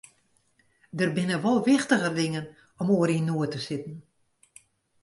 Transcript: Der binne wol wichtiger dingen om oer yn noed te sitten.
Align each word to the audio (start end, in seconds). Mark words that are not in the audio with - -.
Der 0.99 1.09
binne 1.15 1.37
wol 1.43 1.59
wichtiger 1.71 2.11
dingen 2.21 2.45
om 2.81 2.91
oer 2.95 3.09
yn 3.17 3.27
noed 3.27 3.51
te 3.53 3.59
sitten. 3.67 3.97